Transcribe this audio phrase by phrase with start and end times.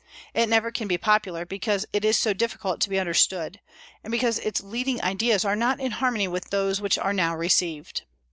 [0.33, 3.59] It never can be popular, because it is so difficult to be understood,
[4.03, 8.01] and because its leading ideas are not in harmony with those which are now received.